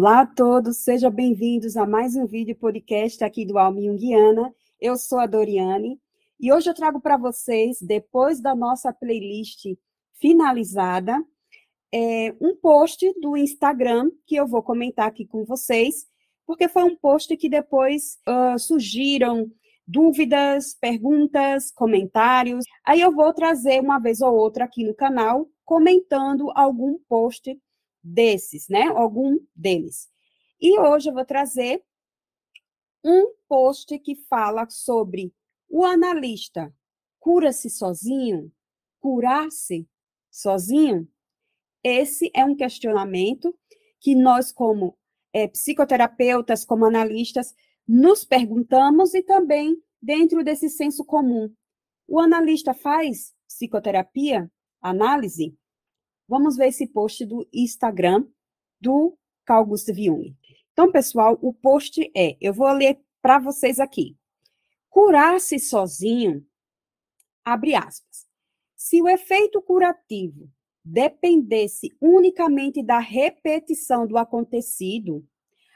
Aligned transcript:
Olá 0.00 0.20
a 0.22 0.26
todos, 0.26 0.78
sejam 0.78 1.10
bem-vindos 1.10 1.76
a 1.76 1.84
mais 1.84 2.16
um 2.16 2.24
vídeo 2.24 2.56
podcast 2.56 3.22
aqui 3.22 3.44
do 3.44 3.58
Alma 3.58 3.82
Jungiana. 3.82 4.50
Eu 4.80 4.96
sou 4.96 5.18
a 5.18 5.26
Doriane 5.26 6.00
e 6.40 6.50
hoje 6.50 6.70
eu 6.70 6.74
trago 6.74 7.02
para 7.02 7.18
vocês, 7.18 7.76
depois 7.82 8.40
da 8.40 8.54
nossa 8.54 8.94
playlist 8.94 9.66
finalizada, 10.18 11.22
é, 11.92 12.34
um 12.40 12.56
post 12.56 13.12
do 13.20 13.36
Instagram 13.36 14.10
que 14.26 14.36
eu 14.36 14.46
vou 14.46 14.62
comentar 14.62 15.06
aqui 15.06 15.26
com 15.26 15.44
vocês, 15.44 16.06
porque 16.46 16.66
foi 16.66 16.84
um 16.84 16.96
post 16.96 17.36
que 17.36 17.50
depois 17.50 18.16
uh, 18.26 18.58
surgiram 18.58 19.52
dúvidas, 19.86 20.74
perguntas, 20.80 21.70
comentários. 21.70 22.64
Aí 22.86 23.02
eu 23.02 23.12
vou 23.12 23.34
trazer 23.34 23.82
uma 23.82 23.98
vez 23.98 24.22
ou 24.22 24.34
outra 24.34 24.64
aqui 24.64 24.82
no 24.82 24.94
canal 24.94 25.46
comentando 25.62 26.50
algum 26.54 26.98
post 27.06 27.54
desses, 28.02 28.68
né? 28.68 28.84
Algum 28.88 29.38
deles. 29.54 30.08
E 30.60 30.78
hoje 30.78 31.10
eu 31.10 31.14
vou 31.14 31.24
trazer 31.24 31.82
um 33.04 33.34
post 33.48 33.98
que 33.98 34.14
fala 34.14 34.68
sobre 34.68 35.32
o 35.68 35.84
analista 35.84 36.72
cura-se 37.20 37.70
sozinho? 37.70 38.50
Curar-se 38.98 39.88
sozinho? 40.30 41.08
Esse 41.84 42.30
é 42.34 42.44
um 42.44 42.56
questionamento 42.56 43.56
que 44.00 44.14
nós, 44.14 44.50
como 44.50 44.98
é, 45.32 45.46
psicoterapeutas, 45.46 46.64
como 46.64 46.84
analistas, 46.84 47.54
nos 47.86 48.24
perguntamos 48.24 49.14
e 49.14 49.22
também 49.22 49.80
dentro 50.02 50.42
desse 50.42 50.68
senso 50.68 51.04
comum. 51.04 51.52
O 52.08 52.18
analista 52.18 52.74
faz 52.74 53.34
psicoterapia, 53.46 54.50
análise? 54.80 55.56
Vamos 56.30 56.56
ver 56.56 56.68
esse 56.68 56.86
post 56.86 57.26
do 57.26 57.44
Instagram 57.52 58.24
do 58.80 59.18
Carl 59.44 59.66
Gustav 59.66 59.98
Jung. 59.98 60.32
Então, 60.72 60.92
pessoal, 60.92 61.36
o 61.42 61.52
post 61.52 62.08
é, 62.16 62.36
eu 62.40 62.54
vou 62.54 62.70
ler 62.70 63.00
para 63.20 63.40
vocês 63.40 63.80
aqui. 63.80 64.16
Curar-se 64.88 65.58
sozinho, 65.58 66.46
abre 67.44 67.74
aspas. 67.74 68.28
Se 68.76 69.02
o 69.02 69.08
efeito 69.08 69.60
curativo 69.60 70.48
dependesse 70.84 71.90
unicamente 72.00 72.80
da 72.80 73.00
repetição 73.00 74.06
do 74.06 74.16
acontecido, 74.16 75.26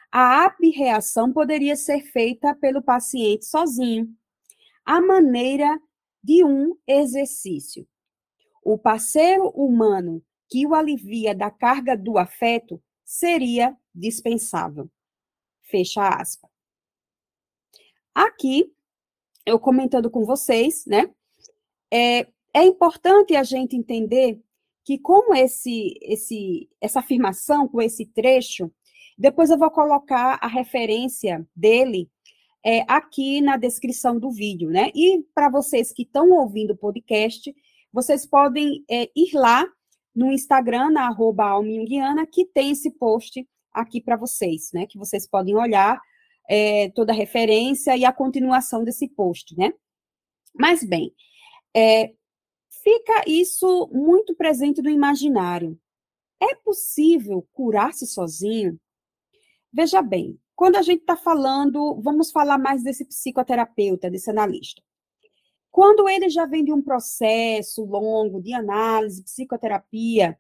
a 0.09 0.45
abreação 0.45 1.33
poderia 1.33 1.75
ser 1.75 2.01
feita 2.13 2.55
pelo 2.55 2.81
paciente 2.81 3.45
sozinho, 3.45 4.09
à 4.85 5.01
maneira 5.01 5.81
de 6.23 6.45
um 6.45 6.77
exercício. 6.87 7.89
O 8.63 8.79
parceiro 8.79 9.49
humano 9.49 10.23
que 10.55 10.65
o 10.69 10.73
alivia 10.73 11.35
da 11.35 11.51
carga 11.51 11.97
do 11.97 12.17
afeto 12.17 12.81
seria 13.05 13.77
dispensável. 13.93 14.89
Fecha 15.63 16.07
aspas. 16.07 16.49
Aqui, 18.15 18.73
eu 19.45 19.59
comentando 19.59 20.09
com 20.09 20.25
vocês, 20.25 20.87
né? 20.87 21.13
É, 21.93 22.29
é 22.55 22.63
importante 22.63 23.35
a 23.35 23.43
gente 23.43 23.75
entender 23.75 24.41
que 24.85 24.97
com 24.97 25.35
esse, 25.35 25.99
esse, 26.01 26.71
essa 26.81 27.01
afirmação, 27.01 27.67
com 27.67 27.83
esse 27.83 28.07
trecho, 28.07 28.71
depois 29.19 29.51
eu 29.51 29.59
vou 29.59 29.73
colocar 29.73 30.39
a 30.41 30.47
referência 30.47 31.45
dele 31.57 32.09
é, 32.65 32.85
aqui 32.87 33.41
na 33.41 33.57
descrição 33.57 34.21
do 34.21 34.31
vídeo, 34.31 34.71
né? 34.71 34.93
E 34.95 35.21
para 35.35 35.51
vocês 35.51 35.93
que 35.93 36.03
estão 36.03 36.31
ouvindo 36.31 36.75
o 36.75 36.77
podcast, 36.77 37.53
vocês 37.93 38.25
podem 38.25 38.85
é, 38.89 39.11
ir 39.17 39.35
lá 39.35 39.69
no 40.15 40.31
Instagram, 40.31 40.91
na 40.91 41.07
arroba 41.07 41.45
Alminguiana, 41.45 42.27
que 42.27 42.45
tem 42.45 42.71
esse 42.71 42.91
post 42.91 43.47
aqui 43.73 44.01
para 44.01 44.17
vocês, 44.17 44.71
né? 44.73 44.87
Que 44.87 44.99
vocês 44.99 45.27
podem 45.27 45.57
olhar 45.57 46.01
é, 46.49 46.91
toda 46.91 47.13
a 47.13 47.17
referência 47.17 47.97
e 47.97 48.05
a 48.05 48.13
continuação 48.13 48.85
desse 48.85 49.09
post, 49.09 49.57
né? 49.57 49.73
Mas 50.55 50.85
bem, 50.85 51.13
é, 51.75 52.13
fica 52.83 53.25
isso 53.27 53.91
muito 53.93 54.37
presente 54.37 54.81
no 54.81 54.91
imaginário. 54.91 55.79
É 56.41 56.55
possível 56.57 57.47
curar-se 57.53 58.07
sozinho? 58.07 58.79
Veja 59.73 60.01
bem, 60.03 60.39
quando 60.55 60.77
a 60.77 60.83
gente 60.83 61.01
está 61.01 61.17
falando, 61.17 62.01
vamos 62.01 62.31
falar 62.31 62.59
mais 62.59 62.83
desse 62.83 63.05
psicoterapeuta, 63.05 64.11
desse 64.11 64.31
analista. 64.31 64.81
Quando 65.75 66.09
ele 66.09 66.29
já 66.29 66.47
vem 66.47 66.65
de 66.65 66.73
um 66.73 66.81
processo 66.81 67.85
longo 67.85 68.41
de 68.41 68.55
análise, 68.55 69.25
psicoterapia, 69.25 70.39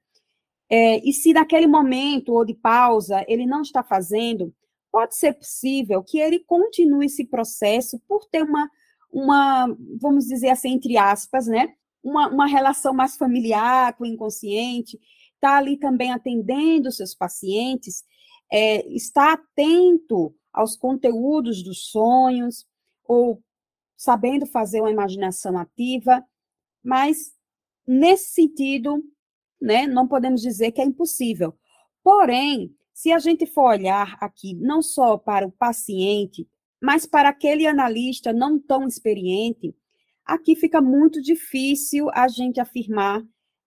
é, 0.70 0.98
e 0.98 1.12
se 1.12 1.32
naquele 1.32 1.66
momento 1.66 2.32
ou 2.32 2.44
de 2.44 2.54
pausa 2.54 3.24
ele 3.26 3.44
não 3.44 3.62
está 3.62 3.82
fazendo, 3.82 4.54
pode 4.92 5.16
ser 5.16 5.32
possível 5.32 6.04
que 6.04 6.20
ele 6.20 6.38
continue 6.38 7.06
esse 7.06 7.24
processo 7.24 8.00
por 8.06 8.24
ter 8.26 8.44
uma, 8.44 8.70
uma 9.12 9.76
vamos 10.00 10.26
dizer 10.26 10.50
assim, 10.50 10.70
entre 10.70 10.96
aspas, 10.96 11.48
né? 11.48 11.74
Uma, 12.00 12.28
uma 12.28 12.46
relação 12.46 12.94
mais 12.94 13.16
familiar 13.16 13.96
com 13.96 14.04
o 14.04 14.06
inconsciente, 14.06 15.00
está 15.34 15.56
ali 15.56 15.76
também 15.76 16.12
atendendo 16.12 16.92
seus 16.92 17.12
pacientes, 17.12 18.04
é, 18.52 18.86
está 18.86 19.32
atento 19.32 20.32
aos 20.52 20.76
conteúdos 20.76 21.60
dos 21.60 21.90
sonhos, 21.90 22.64
ou 23.04 23.42
sabendo 24.04 24.44
fazer 24.44 24.80
uma 24.82 24.90
imaginação 24.90 25.56
ativa, 25.56 26.22
mas 26.82 27.32
nesse 27.86 28.34
sentido, 28.34 29.02
né, 29.58 29.86
não 29.86 30.06
podemos 30.06 30.42
dizer 30.42 30.72
que 30.72 30.80
é 30.82 30.84
impossível. 30.84 31.54
Porém, 32.02 32.70
se 32.92 33.10
a 33.12 33.18
gente 33.18 33.46
for 33.46 33.70
olhar 33.70 34.18
aqui 34.20 34.54
não 34.56 34.82
só 34.82 35.16
para 35.16 35.46
o 35.46 35.52
paciente, 35.52 36.46
mas 36.82 37.06
para 37.06 37.30
aquele 37.30 37.66
analista 37.66 38.30
não 38.30 38.58
tão 38.58 38.86
experiente, 38.86 39.74
aqui 40.22 40.54
fica 40.54 40.82
muito 40.82 41.22
difícil 41.22 42.10
a 42.12 42.28
gente 42.28 42.60
afirmar 42.60 43.22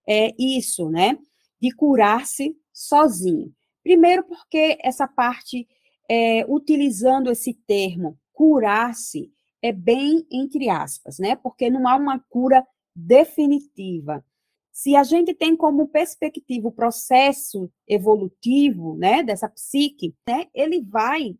é, 0.07 0.35
isso, 0.37 0.87
né? 0.87 1.17
De 1.59 1.71
curar-se 1.71 2.55
sozinho. 2.71 3.51
Primeiro, 3.81 4.23
porque 4.23 4.77
essa 4.83 5.07
parte, 5.07 5.67
é, 6.07 6.45
utilizando 6.47 7.31
esse 7.31 7.55
termo, 7.65 8.19
curar-se, 8.31 9.31
é 9.61 9.71
bem 9.71 10.25
entre 10.31 10.69
aspas, 10.69 11.19
né? 11.19 11.35
Porque 11.35 11.69
não 11.69 11.87
há 11.87 11.95
uma 11.95 12.19
cura 12.29 12.65
definitiva. 12.95 14.23
Se 14.71 14.95
a 14.95 15.03
gente 15.03 15.33
tem 15.33 15.55
como 15.55 15.87
perspectiva 15.87 16.67
o 16.67 16.71
processo 16.71 17.71
evolutivo, 17.87 18.95
né, 18.95 19.23
dessa 19.23 19.49
psique, 19.49 20.15
né, 20.27 20.45
ele 20.53 20.81
vai 20.83 21.35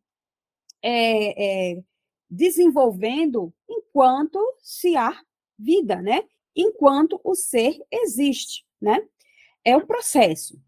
é, 0.82 1.74
é, 1.76 1.84
desenvolvendo 2.30 3.54
enquanto 3.70 4.40
se 4.60 4.96
há 4.96 5.14
vida, 5.58 6.02
né? 6.02 6.24
Enquanto 6.56 7.20
o 7.24 7.36
ser 7.36 7.78
existe, 7.92 8.66
né? 8.82 9.08
É 9.64 9.76
um 9.76 9.86
processo. 9.86 10.60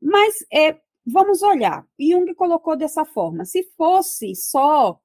Mas 0.00 0.44
é, 0.52 0.80
vamos 1.06 1.42
olhar. 1.42 1.86
Jung 1.98 2.32
colocou 2.34 2.76
dessa 2.76 3.04
forma: 3.04 3.44
se 3.44 3.62
fosse 3.76 4.34
só 4.34 5.00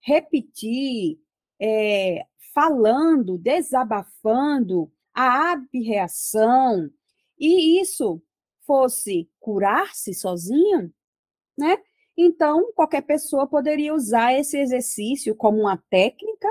repetir 0.00 1.20
é, 1.60 2.24
falando, 2.54 3.38
desabafando 3.38 4.90
a 5.14 5.52
abreação, 5.52 6.90
e 7.38 7.80
isso 7.80 8.22
fosse 8.66 9.28
curar-se 9.40 10.12
sozinho, 10.14 10.92
né? 11.56 11.78
Então, 12.16 12.72
qualquer 12.74 13.02
pessoa 13.02 13.46
poderia 13.46 13.94
usar 13.94 14.34
esse 14.34 14.58
exercício 14.58 15.36
como 15.36 15.60
uma 15.60 15.76
técnica 15.88 16.48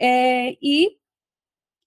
é, 0.00 0.56
e 0.62 0.96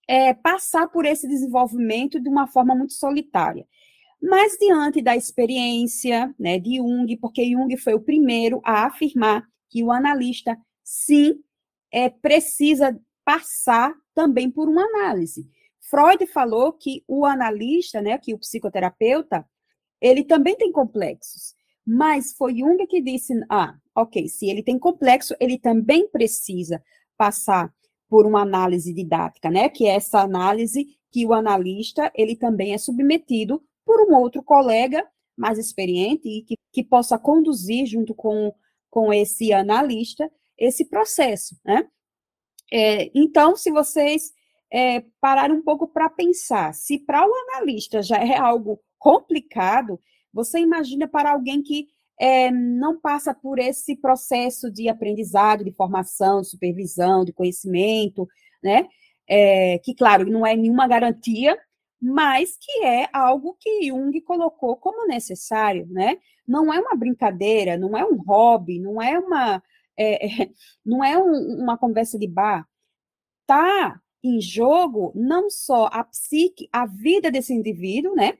é, 0.07 0.33
passar 0.33 0.87
por 0.89 1.05
esse 1.05 1.27
desenvolvimento 1.27 2.19
de 2.19 2.27
uma 2.27 2.47
forma 2.47 2.75
muito 2.75 2.93
solitária. 2.93 3.65
Mas, 4.21 4.57
diante 4.57 5.01
da 5.01 5.15
experiência 5.15 6.33
né, 6.39 6.59
de 6.59 6.77
Jung, 6.77 7.17
porque 7.17 7.49
Jung 7.49 7.75
foi 7.77 7.93
o 7.93 8.01
primeiro 8.01 8.61
a 8.63 8.85
afirmar 8.85 9.45
que 9.69 9.83
o 9.83 9.91
analista, 9.91 10.57
sim, 10.83 11.41
é, 11.93 12.09
precisa 12.09 12.99
passar 13.23 13.93
também 14.15 14.49
por 14.49 14.67
uma 14.67 14.83
análise. 14.83 15.47
Freud 15.79 16.25
falou 16.25 16.73
que 16.73 17.03
o 17.07 17.23
analista, 17.23 18.01
né, 18.01 18.17
que 18.17 18.33
o 18.33 18.39
psicoterapeuta, 18.39 19.47
ele 20.01 20.23
também 20.23 20.55
tem 20.55 20.71
complexos. 20.71 21.53
Mas 21.85 22.33
foi 22.33 22.57
Jung 22.57 22.85
que 22.87 23.01
disse: 23.01 23.33
ah, 23.49 23.75
ok, 23.95 24.27
se 24.27 24.49
ele 24.49 24.63
tem 24.63 24.79
complexo, 24.79 25.35
ele 25.39 25.59
também 25.59 26.07
precisa 26.07 26.83
passar 27.15 27.73
por 28.09 28.25
uma 28.25 28.41
análise 28.41 28.93
didática, 28.93 29.49
né? 29.49 29.69
Que 29.69 29.85
é 29.85 29.95
essa 29.95 30.21
análise 30.21 30.87
que 31.11 31.25
o 31.25 31.33
analista 31.33 32.11
ele 32.15 32.35
também 32.35 32.73
é 32.73 32.77
submetido 32.77 33.61
por 33.85 34.01
um 34.07 34.15
outro 34.15 34.41
colega 34.41 35.05
mais 35.35 35.57
experiente 35.57 36.27
e 36.27 36.41
que, 36.43 36.55
que 36.71 36.83
possa 36.83 37.17
conduzir 37.17 37.85
junto 37.85 38.15
com, 38.15 38.53
com 38.89 39.11
esse 39.11 39.51
analista 39.51 40.29
esse 40.57 40.85
processo, 40.85 41.57
né? 41.63 41.87
É, 42.71 43.11
então, 43.13 43.55
se 43.55 43.71
vocês 43.71 44.31
é, 44.71 45.03
pararem 45.21 45.55
um 45.55 45.61
pouco 45.61 45.87
para 45.87 46.09
pensar, 46.09 46.73
se 46.73 46.97
para 46.97 47.27
o 47.27 47.33
analista 47.49 48.01
já 48.01 48.17
é 48.17 48.35
algo 48.37 48.79
complicado, 48.97 49.99
você 50.33 50.59
imagina 50.59 51.07
para 51.07 51.31
alguém 51.31 51.61
que 51.61 51.87
é, 52.19 52.49
não 52.51 52.99
passa 52.99 53.33
por 53.33 53.59
esse 53.59 53.95
processo 53.95 54.71
de 54.71 54.89
aprendizado, 54.89 55.63
de 55.63 55.71
formação, 55.71 56.41
de 56.41 56.47
supervisão, 56.47 57.25
de 57.25 57.33
conhecimento, 57.33 58.27
né? 58.63 58.87
É, 59.27 59.79
que, 59.79 59.93
claro, 59.93 60.25
não 60.25 60.45
é 60.45 60.55
nenhuma 60.55 60.87
garantia, 60.87 61.57
mas 62.01 62.57
que 62.59 62.83
é 62.83 63.07
algo 63.13 63.55
que 63.59 63.87
Jung 63.87 64.19
colocou 64.21 64.75
como 64.75 65.07
necessário, 65.07 65.87
né? 65.89 66.17
Não 66.47 66.73
é 66.73 66.79
uma 66.79 66.95
brincadeira, 66.95 67.77
não 67.77 67.97
é 67.97 68.03
um 68.05 68.17
hobby, 68.17 68.79
não 68.79 69.01
é 69.01 69.17
uma, 69.17 69.63
é, 69.97 70.49
não 70.85 71.03
é 71.03 71.17
um, 71.17 71.61
uma 71.63 71.77
conversa 71.77 72.17
de 72.17 72.27
bar. 72.27 72.67
Tá 73.45 73.99
em 74.23 74.39
jogo 74.39 75.11
não 75.13 75.49
só 75.49 75.87
a 75.91 76.03
psique, 76.03 76.69
a 76.71 76.85
vida 76.85 77.29
desse 77.29 77.53
indivíduo, 77.53 78.15
né? 78.15 78.37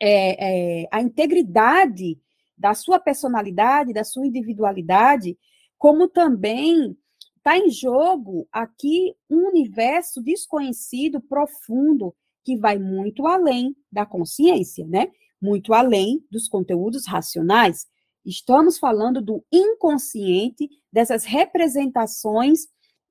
É, 0.00 0.82
é, 0.82 0.88
a 0.90 1.00
integridade 1.00 2.18
da 2.56 2.74
sua 2.74 2.98
personalidade, 2.98 3.92
da 3.92 4.04
sua 4.04 4.26
individualidade, 4.26 5.38
como 5.78 6.08
também 6.08 6.96
está 7.36 7.58
em 7.58 7.70
jogo 7.70 8.48
aqui 8.50 9.14
um 9.30 9.48
universo 9.48 10.22
desconhecido, 10.22 11.20
profundo, 11.20 12.14
que 12.44 12.56
vai 12.56 12.78
muito 12.78 13.26
além 13.26 13.76
da 13.92 14.06
consciência, 14.06 14.86
né? 14.86 15.08
Muito 15.40 15.74
além 15.74 16.24
dos 16.30 16.48
conteúdos 16.48 17.06
racionais. 17.06 17.86
Estamos 18.26 18.78
falando 18.78 19.22
do 19.22 19.44
inconsciente, 19.52 20.68
dessas 20.92 21.24
representações 21.24 22.66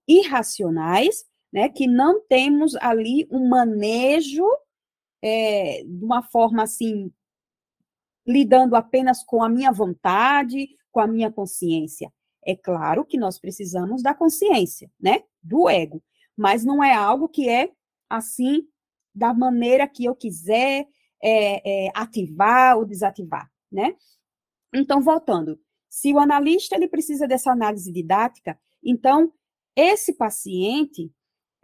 irracionais, 0.05 1.23
né? 1.51 1.69
Que 1.69 1.87
não 1.87 2.21
temos 2.27 2.75
ali 2.75 3.25
um 3.31 3.47
manejo 3.47 4.45
é, 5.23 5.83
de 5.85 6.03
uma 6.03 6.21
forma 6.21 6.63
assim 6.63 7.11
lidando 8.27 8.75
apenas 8.75 9.23
com 9.23 9.41
a 9.41 9.47
minha 9.47 9.71
vontade, 9.71 10.67
com 10.91 10.99
a 10.99 11.07
minha 11.07 11.31
consciência. 11.31 12.11
É 12.45 12.55
claro 12.55 13.05
que 13.05 13.17
nós 13.17 13.39
precisamos 13.39 14.03
da 14.03 14.13
consciência, 14.13 14.91
né? 14.99 15.23
Do 15.41 15.69
ego, 15.69 16.03
mas 16.35 16.65
não 16.65 16.83
é 16.83 16.93
algo 16.93 17.29
que 17.29 17.47
é 17.47 17.71
assim 18.09 18.67
da 19.13 19.33
maneira 19.33 19.87
que 19.87 20.03
eu 20.03 20.13
quiser 20.13 20.85
é, 21.23 21.85
é, 21.87 21.91
ativar 21.95 22.77
ou 22.77 22.85
desativar, 22.85 23.49
né? 23.71 23.95
Então, 24.75 25.01
voltando, 25.01 25.59
se 25.89 26.13
o 26.13 26.19
analista 26.19 26.75
ele 26.75 26.87
precisa 26.87 27.27
dessa 27.27 27.51
análise 27.51 27.91
didática, 27.91 28.59
então 28.83 29.31
esse 29.75 30.13
paciente 30.13 31.11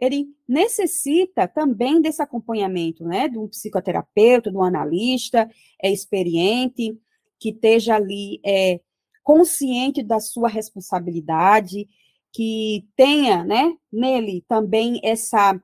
ele 0.00 0.26
necessita 0.48 1.46
também 1.46 2.00
desse 2.00 2.20
acompanhamento, 2.20 3.04
né, 3.04 3.28
de 3.28 3.38
um 3.38 3.46
psicoterapeuta, 3.46 4.50
de 4.50 4.56
um 4.56 4.62
analista 4.62 5.48
é, 5.80 5.92
experiente, 5.92 6.98
que 7.38 7.50
esteja 7.50 7.96
ali 7.96 8.40
é, 8.44 8.80
consciente 9.22 10.02
da 10.02 10.18
sua 10.18 10.48
responsabilidade, 10.48 11.88
que 12.32 12.88
tenha, 12.96 13.44
né, 13.44 13.76
nele 13.92 14.44
também 14.48 15.00
essa, 15.04 15.62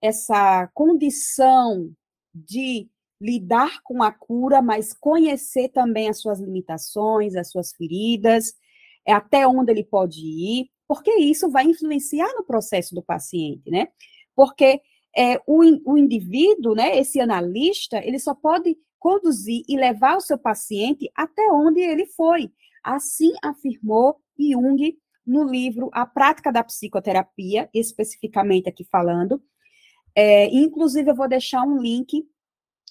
essa 0.00 0.68
condição 0.68 1.92
de 2.34 2.88
lidar 3.20 3.80
com 3.82 4.02
a 4.02 4.12
cura, 4.12 4.60
mas 4.60 4.92
conhecer 4.92 5.68
também 5.68 6.08
as 6.08 6.20
suas 6.20 6.40
limitações, 6.40 7.34
as 7.34 7.50
suas 7.50 7.72
feridas, 7.72 8.54
é 9.06 9.12
até 9.12 9.46
onde 9.46 9.70
ele 9.70 9.84
pode 9.84 10.20
ir, 10.20 10.68
porque 10.86 11.14
isso 11.16 11.50
vai 11.50 11.64
influenciar 11.64 12.32
no 12.34 12.44
processo 12.44 12.94
do 12.94 13.02
paciente, 13.02 13.70
né? 13.70 13.88
Porque 14.34 14.80
é, 15.16 15.40
o, 15.46 15.62
o 15.92 15.96
indivíduo, 15.96 16.74
né, 16.74 16.98
esse 16.98 17.20
analista, 17.20 17.98
ele 18.04 18.18
só 18.18 18.34
pode 18.34 18.76
conduzir 18.98 19.62
e 19.68 19.76
levar 19.76 20.16
o 20.16 20.20
seu 20.20 20.38
paciente 20.38 21.10
até 21.14 21.42
onde 21.50 21.80
ele 21.80 22.06
foi. 22.06 22.52
Assim 22.84 23.32
afirmou 23.42 24.20
Jung 24.38 24.98
no 25.26 25.44
livro 25.44 25.90
A 25.92 26.06
Prática 26.06 26.52
da 26.52 26.62
Psicoterapia, 26.62 27.68
especificamente 27.72 28.68
aqui 28.68 28.84
falando. 28.84 29.42
É, 30.14 30.46
inclusive, 30.54 31.10
eu 31.10 31.14
vou 31.14 31.28
deixar 31.28 31.62
um 31.62 31.78
link 31.78 32.24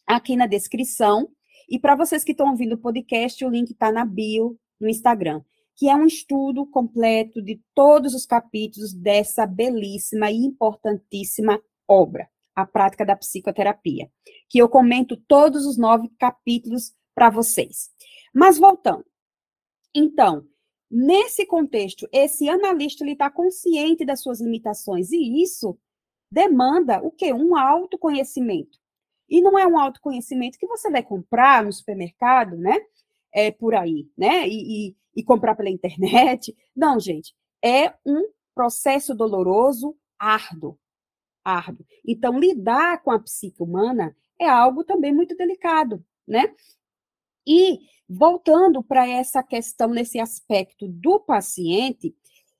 aqui 0.06 0.36
na 0.36 0.48
descrição. 0.48 1.30
E 1.70 1.80
para 1.80 1.96
vocês 1.96 2.24
que 2.24 2.32
estão 2.32 2.50
ouvindo 2.50 2.74
o 2.74 2.78
podcast, 2.78 3.44
o 3.44 3.50
link 3.50 3.72
está 3.72 3.92
na 3.92 4.06
bio 4.06 4.58
no 4.80 4.88
Instagram 4.88 5.42
que 5.76 5.90
é 5.90 5.96
um 5.96 6.06
estudo 6.06 6.66
completo 6.66 7.42
de 7.42 7.62
todos 7.74 8.14
os 8.14 8.26
capítulos 8.26 8.94
dessa 8.94 9.46
belíssima 9.46 10.32
e 10.32 10.38
importantíssima 10.38 11.62
obra, 11.88 12.30
A 12.56 12.66
Prática 12.66 13.06
da 13.06 13.16
Psicoterapia, 13.16 14.10
que 14.50 14.58
eu 14.58 14.70
comento 14.70 15.18
todos 15.28 15.66
os 15.66 15.78
nove 15.78 16.10
capítulos 16.18 16.94
para 17.14 17.30
vocês. 17.30 17.90
Mas 18.34 18.58
voltando. 18.58 19.06
Então, 19.94 20.48
nesse 20.90 21.46
contexto, 21.46 22.08
esse 22.12 22.48
analista 22.48 23.06
está 23.06 23.30
consciente 23.30 24.06
das 24.06 24.22
suas 24.22 24.40
limitações, 24.40 25.12
e 25.12 25.42
isso 25.42 25.78
demanda 26.32 27.02
o 27.02 27.12
quê? 27.12 27.34
Um 27.34 27.56
autoconhecimento. 27.56 28.80
E 29.30 29.42
não 29.42 29.58
é 29.58 29.66
um 29.66 29.78
autoconhecimento 29.80 30.58
que 30.58 30.68
você 30.68 30.90
vai 30.90 31.04
comprar 31.04 31.64
no 31.64 31.74
supermercado, 31.74 32.58
né? 32.58 32.78
É 33.34 33.52
por 33.52 33.76
aí, 33.76 34.08
né? 34.18 34.48
E, 34.48 34.90
e 34.90 34.96
e 35.16 35.24
comprar 35.24 35.56
pela 35.56 35.70
internet. 35.70 36.56
Não, 36.76 37.00
gente, 37.00 37.34
é 37.64 37.94
um 38.06 38.30
processo 38.54 39.16
doloroso, 39.16 39.96
árduo, 40.20 40.78
árduo. 41.44 41.86
Então, 42.06 42.38
lidar 42.38 43.02
com 43.02 43.12
a 43.12 43.20
psique 43.20 43.64
humana 43.64 44.16
é 44.40 44.48
algo 44.48 44.84
também 44.84 45.14
muito 45.14 45.36
delicado, 45.36 46.04
né? 46.28 46.54
E 47.48 47.80
voltando 48.08 48.84
para 48.84 49.08
essa 49.08 49.42
questão 49.42 49.90
nesse 49.90 50.20
aspecto 50.20 50.88
do 50.88 51.20
paciente, 51.20 52.16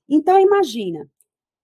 então 0.08 0.40
imagina, 0.40 1.10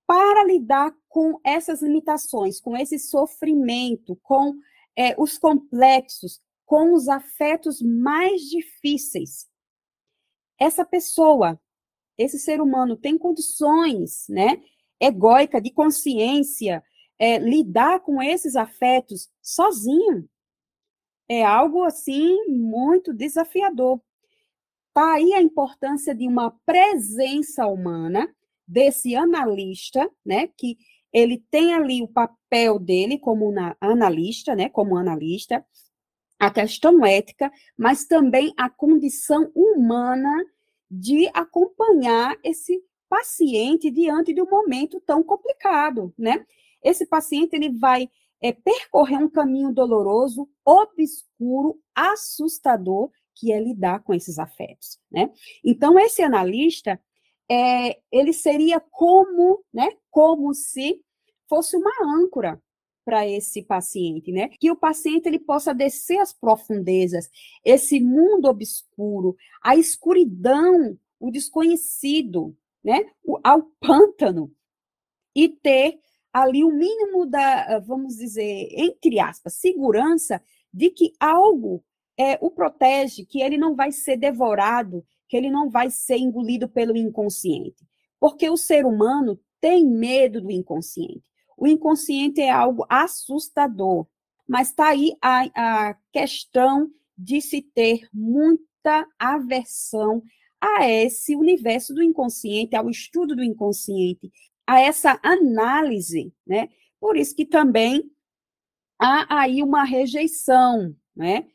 para 0.07 0.45
lidar 0.45 0.95
com 1.09 1.41
essas 1.45 1.81
limitações, 1.81 2.61
com 2.61 2.77
esse 2.77 2.99
sofrimento, 2.99 4.17
com 4.23 4.55
é, 4.97 5.15
os 5.21 5.39
complexos, 5.39 6.41
com 6.65 6.95
os 6.95 7.09
afetos 7.09 7.81
mais 7.83 8.43
difíceis, 8.43 9.51
essa 10.59 10.85
pessoa, 10.85 11.61
esse 12.17 12.39
ser 12.39 12.61
humano 12.61 12.97
tem 12.97 13.19
condições, 13.19 14.27
né, 14.29 14.63
egóica, 15.01 15.61
de 15.61 15.73
consciência, 15.73 16.83
é, 17.19 17.39
lidar 17.39 18.01
com 18.01 18.23
esses 18.23 18.55
afetos 18.55 19.29
sozinho. 19.43 20.29
É 21.29 21.45
algo, 21.45 21.83
assim, 21.83 22.49
muito 22.49 23.13
desafiador. 23.13 24.01
Tá 24.95 25.15
aí 25.15 25.33
a 25.33 25.43
importância 25.43 26.15
de 26.15 26.29
uma 26.29 26.51
presença 26.65 27.67
humana, 27.67 28.33
desse 28.67 29.15
analista, 29.17 30.09
né, 30.25 30.47
que 30.57 30.79
ele 31.13 31.45
tem 31.51 31.75
ali 31.75 32.03
o 32.03 32.09
papel 32.09 32.79
dele 32.79 33.19
como 33.19 33.53
analista, 33.81 34.55
né, 34.55 34.69
como 34.69 34.97
analista, 34.97 35.65
a 36.39 36.51
questão 36.51 37.05
ética, 37.05 37.53
mas 37.77 38.05
também 38.05 38.53
a 38.57 38.69
condição 38.69 39.53
humana 39.55 40.45
de 40.91 41.31
acompanhar 41.33 42.37
esse 42.43 42.83
paciente 43.09 43.91
diante 43.91 44.35
de 44.35 44.43
um 44.43 44.51
momento 44.51 45.01
tão 45.01 45.23
complicado, 45.23 46.13
né? 46.19 46.45
Esse 46.83 47.07
paciente 47.07 47.55
ele 47.55 47.71
vai 47.79 48.09
é, 48.43 48.53
percorrer 48.53 49.19
um 49.19 49.29
caminho 49.29 49.73
doloroso, 49.73 50.49
obscuro, 50.65 51.79
assustador, 51.95 53.11
que 53.35 53.53
é 53.53 53.61
lidar 53.61 54.03
com 54.03 54.13
esses 54.13 54.39
afetos, 54.39 54.99
né? 55.11 55.31
Então 55.65 55.99
esse 55.99 56.23
analista 56.23 57.01
é, 57.51 57.99
ele 58.11 58.33
seria 58.33 58.81
como, 58.81 59.65
né? 59.73 59.89
Como 60.11 60.55
se 60.55 61.01
fosse 61.49 61.77
uma 61.77 61.93
âncora 62.19 62.61
para 63.05 63.27
esse 63.27 63.63
paciente, 63.63 64.31
né? 64.33 64.49
Que 64.61 64.71
o 64.71 64.77
paciente 64.77 65.27
ele 65.27 65.39
possa 65.39 65.75
descer 65.75 66.19
as 66.19 66.33
profundezas, 66.33 67.29
esse 67.65 68.01
mundo 68.01 68.47
obscuro, 68.49 69.37
a 69.63 69.77
escuridão, 69.77 70.97
o 71.19 71.31
desconhecido, 71.31 72.57
né? 72.83 73.05
O, 73.25 73.39
ao 73.43 73.63
pântano 73.81 74.51
e 75.35 75.49
ter 75.49 75.99
ali 76.33 76.65
o 76.65 76.71
mínimo 76.71 77.27
da, 77.27 77.79
vamos 77.81 78.17
dizer, 78.17 78.69
entre 78.73 79.21
aspas, 79.21 79.55
segurança 79.55 80.43
de 80.73 80.91
que 80.91 81.13
algo 81.21 81.85
é, 82.19 82.39
o 82.41 82.51
protege, 82.51 83.25
que 83.25 83.41
ele 83.43 83.59
não 83.59 83.75
vai 83.75 83.91
ser 83.93 84.17
devorado, 84.17 85.05
que 85.33 85.37
ele 85.39 85.51
não 85.51 85.71
vai 85.71 85.89
ser 85.89 86.19
engolido 86.19 86.69
pelo 86.69 86.95
inconsciente. 86.95 87.89
Porque 88.21 88.51
o 88.51 88.57
ser 88.59 88.85
humano 88.85 89.41
tem 89.63 89.83
medo 89.83 90.43
do 90.43 90.51
inconsciente. 90.51 91.23
O 91.57 91.67
inconsciente 91.67 92.43
é 92.43 92.51
algo 92.51 92.85
assustador, 92.87 94.07
mas 94.47 94.69
está 94.69 94.89
aí 94.89 95.17
a, 95.23 95.89
a 95.89 95.95
questão 96.13 96.91
de 97.17 97.41
se 97.41 97.63
ter 97.63 98.07
muita 98.13 99.09
aversão 99.19 100.23
a 100.61 100.87
esse 100.87 101.35
universo 101.35 101.95
do 101.95 102.03
inconsciente, 102.03 102.77
ao 102.77 102.91
estudo 102.91 103.35
do 103.35 103.43
inconsciente, 103.43 104.31
a 104.67 104.83
essa 104.83 105.19
análise, 105.23 106.31
né? 106.47 106.69
Por 107.01 107.17
isso 107.17 107.35
que 107.35 107.47
também 107.47 108.05
há 108.99 109.41
aí 109.41 109.63
uma 109.63 109.83
rejeição, 109.83 110.95
né? 111.17 111.47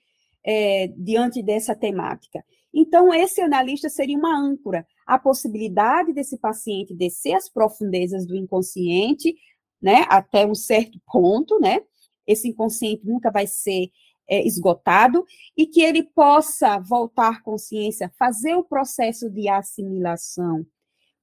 É, 0.44 0.88
diante 0.98 1.44
dessa 1.44 1.76
temática. 1.76 2.44
Então, 2.80 3.12
esse 3.12 3.42
analista 3.42 3.90
seria 3.90 4.16
uma 4.16 4.38
âncora. 4.38 4.86
A 5.04 5.18
possibilidade 5.18 6.14
desse 6.14 6.38
paciente 6.38 6.94
descer 6.94 7.34
as 7.34 7.50
profundezas 7.50 8.28
do 8.28 8.36
inconsciente, 8.36 9.36
né, 9.82 10.06
até 10.08 10.46
um 10.46 10.54
certo 10.54 11.02
ponto, 11.12 11.60
né? 11.60 11.82
Esse 12.28 12.50
inconsciente 12.50 13.04
nunca 13.04 13.32
vai 13.32 13.48
ser 13.48 13.90
é, 14.30 14.46
esgotado, 14.46 15.26
e 15.58 15.66
que 15.66 15.82
ele 15.82 16.04
possa 16.04 16.78
voltar 16.78 17.42
consciência, 17.42 18.14
fazer 18.16 18.54
o 18.54 18.64
processo 18.64 19.28
de 19.28 19.50
assimilação 19.50 20.64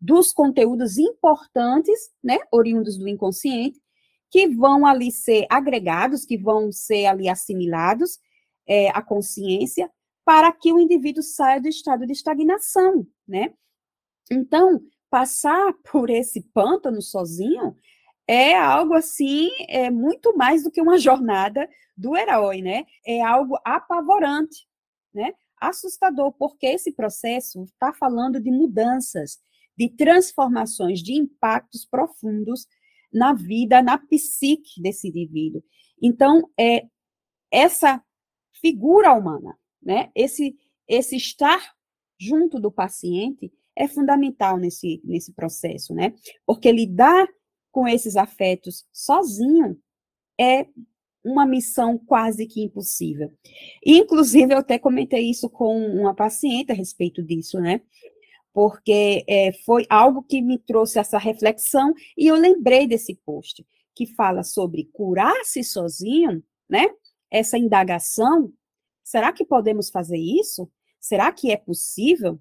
dos 0.01 0.33
conteúdos 0.33 0.99
importantes, 0.99 2.11
né, 2.23 2.39
oriundos 2.51 2.99
do 2.99 3.07
inconsciente, 3.07 3.81
que 4.29 4.49
vão 4.49 4.85
ali 4.85 5.13
ser 5.13 5.47
agregados, 5.49 6.25
que 6.25 6.37
vão 6.37 6.73
ser 6.73 7.07
ali 7.07 7.29
assimilados 7.29 8.19
é, 8.67 8.89
à 8.89 9.01
consciência, 9.01 9.89
para 10.25 10.53
que 10.53 10.73
o 10.73 10.79
indivíduo 10.79 11.23
saia 11.23 11.61
do 11.61 11.69
estado 11.69 12.07
de 12.07 12.13
estagnação, 12.13 13.07
né? 13.27 13.53
Então, 14.31 14.81
passar 15.11 15.73
por 15.91 16.11
esse 16.11 16.43
pântano 16.53 17.03
sozinho 17.03 17.77
é 18.27 18.57
algo 18.57 18.95
assim, 18.95 19.51
é 19.69 19.91
muito 19.91 20.35
mais 20.37 20.63
do 20.65 20.71
que 20.71 20.81
uma 20.81 20.99
jornada 20.99 21.69
do 21.97 22.17
herói, 22.17 22.63
né? 22.63 22.85
É 23.07 23.23
algo 23.23 23.59
apavorante, 23.65 24.67
né? 25.13 25.35
Assustador, 25.61 26.33
porque 26.33 26.67
esse 26.67 26.93
processo 26.93 27.65
está 27.65 27.93
falando 27.93 28.41
de 28.41 28.51
mudanças, 28.51 29.39
de 29.77 29.89
transformações, 29.91 31.01
de 31.01 31.15
impactos 31.15 31.85
profundos 31.85 32.67
na 33.13 33.33
vida, 33.33 33.81
na 33.83 33.99
psique 33.99 34.81
desse 34.83 35.09
indivíduo. 35.09 35.63
Então, 36.03 36.51
é 36.59 36.83
essa 37.51 38.03
figura 38.61 39.13
humana, 39.13 39.57
né? 39.85 40.11
Esse 40.15 40.57
esse 40.87 41.17
estar 41.17 41.75
junto 42.19 42.61
do 42.61 42.71
paciente 42.71 43.53
é 43.77 43.89
fundamental 43.89 44.57
nesse 44.57 45.01
nesse 45.05 45.33
processo, 45.33 45.95
né? 45.95 46.15
Porque 46.47 46.71
lidar 46.71 47.27
com 47.71 47.89
esses 47.89 48.17
afetos 48.17 48.87
sozinho 48.93 49.77
é 50.39 50.67
uma 51.25 51.47
missão 51.47 51.97
quase 51.97 52.47
que 52.47 52.63
impossível. 52.63 53.33
Inclusive, 53.85 54.53
eu 54.53 54.59
até 54.59 54.79
comentei 54.79 55.31
isso 55.31 55.49
com 55.49 55.87
uma 55.87 56.15
paciente 56.15 56.71
a 56.71 56.75
respeito 56.75 57.23
disso, 57.23 57.59
né? 57.59 57.81
Porque 58.53 59.25
é, 59.27 59.53
foi 59.65 59.87
algo 59.89 60.23
que 60.23 60.41
me 60.43 60.59
trouxe 60.59 60.99
essa 60.99 61.19
reflexão 61.19 61.93
e 62.17 62.27
eu 62.27 62.37
lembrei 62.37 62.87
desse 62.87 63.15
post 63.25 63.67
que 63.95 64.07
fala 64.07 64.43
sobre 64.43 64.91
curar-se 64.93 65.65
sozinho, 65.65 66.43
né? 66.69 66.87
Essa 67.31 67.57
indagação. 67.57 68.53
Será 69.05 69.33
que 69.33 69.45
podemos 69.45 69.91
fazer 69.91 70.19
isso? 70.19 70.69
Será 70.99 71.31
que 71.31 71.53
é 71.53 71.57
possível? 71.57 72.41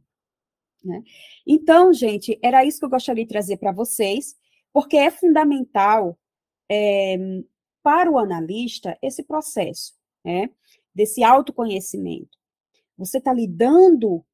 Né? 0.84 1.03
Então, 1.46 1.93
gente, 1.93 2.39
era 2.41 2.65
isso 2.65 2.79
que 2.79 2.86
eu 2.86 2.89
gostaria 2.89 3.24
de 3.24 3.29
trazer 3.29 3.58
para 3.58 3.72
vocês 3.72 4.36
porque 4.74 4.98
é 4.98 5.12
fundamental 5.12 6.17
é, 6.70 7.17
para 7.84 8.10
o 8.10 8.17
analista 8.17 8.98
esse 9.01 9.24
processo, 9.24 9.93
né, 10.25 10.50
desse 10.96 11.24
autoconhecimento. 11.24 12.38
Você 12.98 13.20
está 13.20 13.32
lidando 13.32 14.25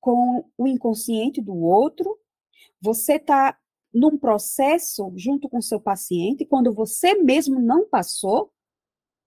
com 0.00 0.48
o 0.56 0.66
inconsciente 0.66 1.42
do 1.42 1.54
outro, 1.54 2.18
você 2.80 3.16
está 3.16 3.58
num 3.92 4.16
processo 4.16 5.12
junto 5.16 5.48
com 5.48 5.58
o 5.58 5.62
seu 5.62 5.78
paciente, 5.78 6.46
quando 6.46 6.72
você 6.72 7.14
mesmo 7.14 7.60
não 7.60 7.86
passou, 7.86 8.50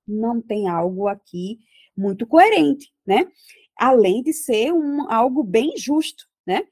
não 0.07 0.41
tem 0.41 0.67
algo 0.67 1.07
aqui 1.07 1.59
muito 1.95 2.25
coerente, 2.27 2.91
né? 3.05 3.27
Além 3.77 4.23
de 4.23 4.33
ser 4.33 4.71
um, 4.73 5.09
algo 5.11 5.43
bem 5.43 5.73
justo, 5.77 6.25
né? 6.45 6.63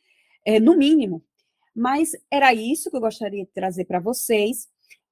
É, 0.46 0.60
no 0.60 0.76
mínimo. 0.76 1.24
Mas 1.76 2.12
era 2.30 2.54
isso 2.54 2.90
que 2.90 2.96
eu 2.96 3.02
gostaria 3.02 3.46
de 3.46 3.52
trazer 3.52 3.86
para 3.86 4.00
vocês. 4.00 4.68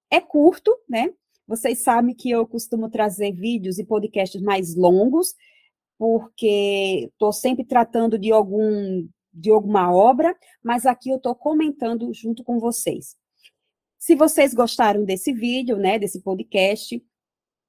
É 0.09 0.19
curto, 0.19 0.75
né? 0.87 1.09
Vocês 1.47 1.79
sabem 1.79 2.13
que 2.13 2.29
eu 2.29 2.45
costumo 2.45 2.89
trazer 2.89 3.31
vídeos 3.33 3.79
e 3.79 3.83
podcasts 3.83 4.41
mais 4.41 4.75
longos, 4.75 5.33
porque 5.97 7.09
estou 7.11 7.33
sempre 7.33 7.65
tratando 7.65 8.17
de 8.17 8.31
algum 8.31 9.07
de 9.33 9.49
alguma 9.49 9.93
obra, 9.93 10.35
mas 10.61 10.85
aqui 10.85 11.09
eu 11.09 11.15
estou 11.15 11.33
comentando 11.33 12.13
junto 12.13 12.43
com 12.43 12.59
vocês. 12.59 13.15
Se 13.97 14.15
vocês 14.15 14.53
gostaram 14.53 15.05
desse 15.05 15.31
vídeo, 15.31 15.77
né, 15.77 15.97
desse 15.97 16.21
podcast, 16.21 17.01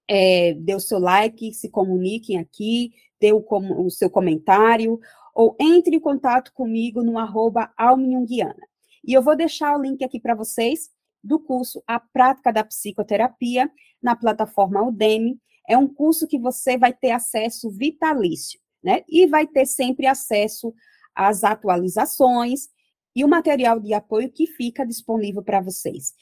é, 0.08 0.54
dê 0.54 0.74
o 0.74 0.80
seu 0.80 0.98
like, 0.98 1.52
se 1.54 1.70
comuniquem 1.70 2.38
aqui, 2.38 2.92
dê 3.20 3.32
o, 3.32 3.44
o 3.48 3.90
seu 3.90 4.10
comentário, 4.10 4.98
ou 5.34 5.56
entre 5.58 5.96
em 5.96 6.00
contato 6.00 6.52
comigo 6.52 7.02
no 7.02 7.18
arroba. 7.18 7.72
E 9.04 9.12
eu 9.12 9.22
vou 9.22 9.36
deixar 9.36 9.76
o 9.76 9.82
link 9.82 10.04
aqui 10.04 10.20
para 10.20 10.34
vocês 10.34 10.90
do 11.22 11.38
curso 11.38 11.82
A 11.86 12.00
Prática 12.00 12.52
da 12.52 12.64
Psicoterapia 12.64 13.70
na 14.02 14.16
plataforma 14.16 14.82
Udemy. 14.82 15.38
É 15.68 15.78
um 15.78 15.86
curso 15.86 16.26
que 16.26 16.38
você 16.38 16.76
vai 16.76 16.92
ter 16.92 17.12
acesso 17.12 17.70
vitalício, 17.70 18.60
né? 18.82 19.02
E 19.08 19.26
vai 19.26 19.46
ter 19.46 19.66
sempre 19.66 20.06
acesso 20.06 20.74
às 21.14 21.44
atualizações 21.44 22.68
e 23.14 23.24
o 23.24 23.28
material 23.28 23.78
de 23.78 23.94
apoio 23.94 24.30
que 24.32 24.46
fica 24.46 24.84
disponível 24.84 25.42
para 25.42 25.60
vocês. 25.60 26.14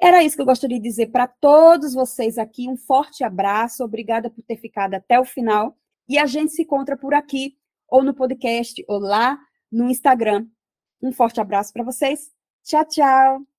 Era 0.00 0.22
isso 0.22 0.36
que 0.36 0.42
eu 0.42 0.46
gostaria 0.46 0.78
de 0.78 0.88
dizer 0.88 1.06
para 1.06 1.26
todos 1.26 1.94
vocês 1.94 2.38
aqui. 2.38 2.68
Um 2.68 2.76
forte 2.76 3.22
abraço, 3.22 3.84
obrigada 3.84 4.28
por 4.28 4.42
ter 4.42 4.56
ficado 4.56 4.94
até 4.94 5.18
o 5.18 5.24
final. 5.24 5.76
E 6.08 6.18
a 6.18 6.26
gente 6.26 6.52
se 6.52 6.62
encontra 6.62 6.96
por 6.96 7.14
aqui, 7.14 7.56
ou 7.88 8.02
no 8.02 8.14
podcast, 8.14 8.84
ou 8.88 8.98
lá 8.98 9.38
no 9.70 9.88
Instagram. 9.88 10.46
Um 11.02 11.12
forte 11.12 11.40
abraço 11.40 11.72
para 11.72 11.84
vocês. 11.84 12.30
Tchau, 12.62 12.84
tchau. 12.84 13.53